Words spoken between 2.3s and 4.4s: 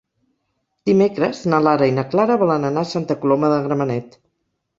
volen anar a Santa Coloma de Gramenet.